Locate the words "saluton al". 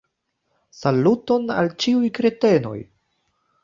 0.79-1.71